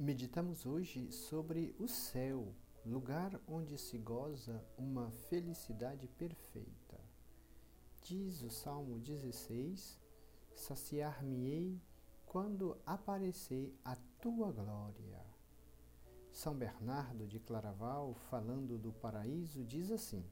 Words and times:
Meditamos 0.00 0.64
hoje 0.64 1.10
sobre 1.10 1.74
o 1.76 1.88
céu, 1.88 2.54
lugar 2.86 3.32
onde 3.48 3.76
se 3.76 3.98
goza 3.98 4.64
uma 4.78 5.10
felicidade 5.28 6.06
perfeita. 6.06 7.00
Diz 8.04 8.40
o 8.42 8.48
Salmo 8.48 9.00
16: 9.00 9.98
Saciar-me-ei 10.54 11.82
quando 12.24 12.78
aparecer 12.86 13.76
a 13.84 13.96
tua 14.20 14.52
glória. 14.52 15.20
São 16.30 16.54
Bernardo 16.54 17.26
de 17.26 17.40
Claraval, 17.40 18.14
falando 18.30 18.78
do 18.78 18.92
paraíso, 18.92 19.64
diz 19.64 19.90
assim: 19.90 20.24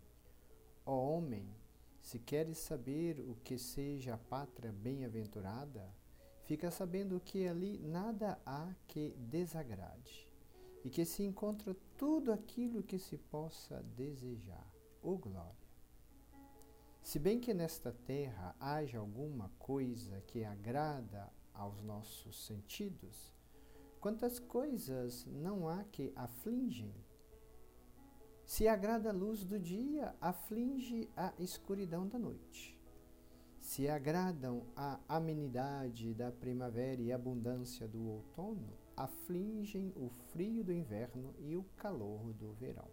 Ó 0.85 0.93
oh 0.93 1.17
homem, 1.17 1.53
se 2.01 2.21
queres 2.21 2.59
saber 2.59 3.19
o 3.19 3.35
que 3.43 3.59
seja 3.59 4.15
a 4.15 4.19
pátria 4.19 4.71
bem-aventurada, 4.71 5.93
fica 6.47 6.71
sabendo 6.71 7.21
que 7.21 7.47
ali 7.47 7.79
nada 7.79 8.41
há 8.47 8.73
que 8.87 9.11
desagrade 9.19 10.27
e 10.85 10.89
que 10.89 11.05
se 11.05 11.25
encontra 11.25 11.77
tudo 11.99 12.33
aquilo 12.33 12.85
que 12.85 12.99
se 12.99 13.19
possa 13.19 13.83
desejar. 13.97 14.73
Oh, 15.03 15.19
glória! 15.19 15.67
Se 17.03 17.19
bem 17.19 17.41
que 17.41 17.53
nesta 17.53 17.93
terra 17.93 18.55
haja 18.61 18.99
alguma 18.99 19.51
coisa 19.59 20.21
que 20.23 20.45
agrada 20.45 21.33
aos 21.53 21.83
nossos 21.83 22.47
sentidos, 22.47 23.35
quantas 24.01 24.39
coisas 24.39 25.27
não 25.27 25.69
há 25.69 25.83
que 25.85 26.13
afligem? 26.15 26.95
Se 28.45 28.69
agrada 28.69 29.11
a 29.11 29.13
luz 29.13 29.45
do 29.45 29.59
dia, 29.59 30.15
aflige 30.21 31.11
a 31.17 31.33
escuridão 31.39 32.07
da 32.07 32.19
noite 32.19 32.76
se 33.77 33.91
agradam 33.91 34.63
a 34.75 34.99
amenidade 35.07 36.15
da 36.15 36.33
primavera 36.33 37.03
e 37.03 37.13
abundância 37.13 37.87
do 37.87 38.03
outono, 38.09 38.73
afligem 38.97 39.93
o 39.95 40.09
frio 40.33 40.65
do 40.65 40.73
inverno 40.73 41.35
e 41.41 41.59
o 41.59 41.63
calor 41.77 42.33
do 42.33 42.55
verão. 42.55 42.89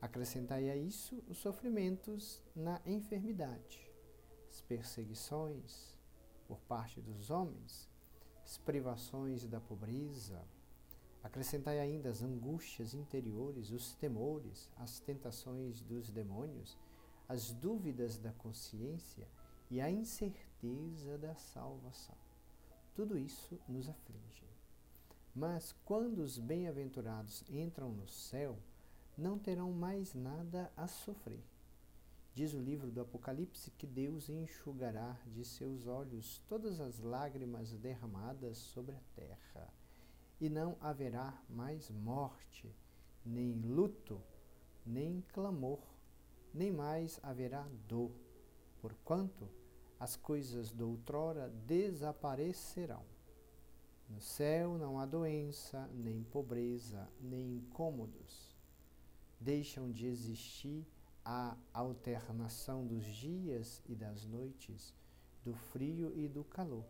Acrescentai 0.00 0.70
a 0.70 0.76
isso 0.76 1.20
os 1.26 1.38
sofrimentos 1.38 2.40
na 2.54 2.80
enfermidade, 2.86 3.90
as 4.48 4.60
perseguições 4.60 5.98
por 6.46 6.60
parte 6.60 7.00
dos 7.00 7.28
homens, 7.28 7.90
as 8.44 8.58
privações 8.58 9.48
da 9.48 9.60
pobreza. 9.60 10.44
Acrescentai 11.24 11.80
ainda 11.80 12.08
as 12.08 12.22
angústias 12.22 12.94
interiores, 12.94 13.72
os 13.72 13.94
temores, 13.94 14.70
as 14.76 15.00
tentações 15.00 15.82
dos 15.82 16.08
demônios, 16.08 16.78
as 17.28 17.50
dúvidas 17.50 18.16
da 18.16 18.30
consciência 18.34 19.26
e 19.70 19.80
a 19.80 19.90
incerteza 19.90 21.18
da 21.18 21.34
salvação. 21.34 22.16
Tudo 22.94 23.18
isso 23.18 23.58
nos 23.68 23.88
aflige. 23.88 24.46
Mas 25.34 25.74
quando 25.84 26.18
os 26.20 26.38
bem-aventurados 26.38 27.44
entram 27.48 27.92
no 27.92 28.08
céu, 28.08 28.58
não 29.16 29.38
terão 29.38 29.70
mais 29.70 30.14
nada 30.14 30.72
a 30.76 30.86
sofrer. 30.86 31.44
Diz 32.34 32.52
o 32.52 32.60
livro 32.60 32.90
do 32.90 33.00
Apocalipse 33.00 33.70
que 33.70 33.86
Deus 33.86 34.28
enxugará 34.28 35.18
de 35.26 35.44
seus 35.44 35.86
olhos 35.86 36.42
todas 36.46 36.80
as 36.80 36.98
lágrimas 37.00 37.72
derramadas 37.72 38.58
sobre 38.58 38.94
a 38.94 39.00
terra, 39.14 39.72
e 40.38 40.48
não 40.50 40.76
haverá 40.80 41.42
mais 41.48 41.90
morte, 41.90 42.74
nem 43.24 43.52
luto, 43.52 44.22
nem 44.84 45.22
clamor, 45.32 45.80
nem 46.52 46.70
mais 46.70 47.18
haverá 47.22 47.66
dor 47.88 48.25
porquanto 48.86 49.48
as 49.98 50.14
coisas 50.14 50.70
do 50.70 50.88
outrora 50.88 51.48
desaparecerão. 51.66 53.02
No 54.08 54.20
céu 54.20 54.78
não 54.78 55.00
há 55.00 55.04
doença, 55.04 55.90
nem 55.92 56.22
pobreza, 56.22 57.08
nem 57.20 57.56
incômodos. 57.56 58.56
Deixam 59.40 59.90
de 59.90 60.06
existir 60.06 60.86
a 61.24 61.56
alternação 61.72 62.86
dos 62.86 63.04
dias 63.04 63.82
e 63.86 63.96
das 63.96 64.24
noites, 64.24 64.94
do 65.44 65.52
frio 65.52 66.12
e 66.14 66.28
do 66.28 66.44
calor. 66.44 66.84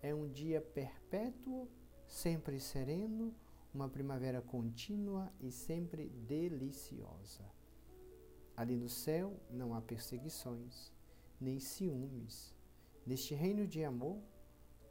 É 0.00 0.14
um 0.14 0.28
dia 0.28 0.60
perpétuo, 0.60 1.68
sempre 2.06 2.60
sereno, 2.60 3.34
uma 3.74 3.88
primavera 3.88 4.40
contínua 4.40 5.32
e 5.40 5.50
sempre 5.50 6.10
deliciosa. 6.10 7.44
Ali 8.56 8.76
no 8.76 8.88
céu 8.88 9.36
não 9.50 9.74
há 9.74 9.82
perseguições, 9.82 10.94
nem 11.40 11.58
ciúmes. 11.58 12.54
Neste 13.06 13.34
reino 13.34 13.66
de 13.66 13.84
amor, 13.84 14.18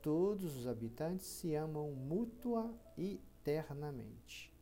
todos 0.02 0.58
os 0.58 0.68
habitantes 0.68 1.26
se 1.26 1.56
amam 1.56 1.92
mútua 1.92 2.74
e 2.98 3.20
eternamente. 3.40 4.54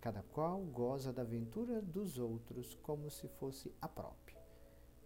Cada 0.00 0.22
qual 0.22 0.60
goza 0.60 1.12
da 1.12 1.22
aventura 1.22 1.82
dos 1.82 2.18
outros 2.18 2.74
como 2.76 3.10
se 3.10 3.28
fosse 3.28 3.74
a 3.80 3.88
própria. 3.88 4.40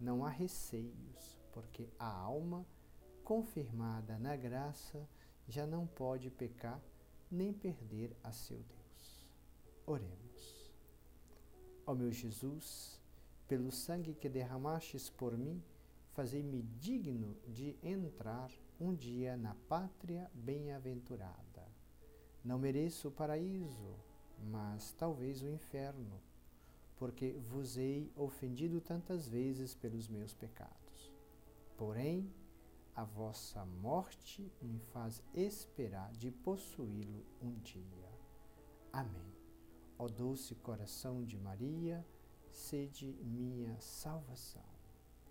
Não 0.01 0.25
há 0.25 0.29
receios, 0.29 1.41
porque 1.53 1.89
a 1.99 2.07
alma, 2.07 2.67
confirmada 3.23 4.19
na 4.19 4.37
graça, 4.37 5.09
já 5.49 5.67
não 5.67 5.87
pode 5.87 6.31
pecar 6.31 6.81
nem 7.31 7.53
perder 7.53 8.17
a 8.23 8.31
seu 8.31 8.59
Deus. 8.59 9.27
Oremos. 9.87 10.73
Ó 11.87 11.95
meu 11.95 12.13
Jesus, 12.13 13.01
pelo 13.49 13.71
sangue 13.71 14.15
que 14.15 14.29
derramastes 14.29 15.11
por 15.11 15.37
mim, 15.37 15.63
fazei-me 16.15 16.63
digno 16.79 17.37
de 17.49 17.77
entrar 17.83 18.51
um 18.81 18.95
dia 18.95 19.37
na 19.37 19.55
pátria 19.69 20.31
bem-aventurada. 20.33 21.67
Não 22.45 22.57
mereço 22.57 23.09
o 23.09 23.13
paraíso, 23.13 23.97
mas 24.39 24.93
talvez 24.93 25.43
o 25.43 25.49
inferno, 25.49 26.21
porque 26.97 27.33
vos 27.33 27.77
hei 27.77 28.13
ofendido 28.15 28.81
tantas 28.81 29.27
vezes 29.27 29.75
pelos 29.75 30.09
meus 30.09 30.33
pecados. 30.33 31.13
Porém, 31.77 32.33
a 32.95 33.03
vossa 33.03 33.65
morte 33.65 34.53
me 34.63 34.79
faz 34.93 35.21
esperar 35.35 36.13
de 36.13 36.31
possuí-lo 36.31 37.25
um 37.43 37.59
dia. 37.59 38.09
Amém. 38.93 39.35
Ó 39.99 40.07
doce 40.07 40.55
coração 40.55 41.25
de 41.25 41.37
Maria, 41.37 42.07
sede 42.53 43.19
minha 43.21 43.81
salvação. 43.81 44.74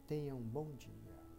Tenha 0.07 0.35
um 0.35 0.41
bom 0.41 0.75
dia. 0.75 1.32